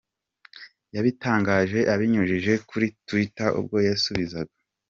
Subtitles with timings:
[0.95, 4.53] Yabitangaje abinyujije kuri Twitter, ubwo yasubizaga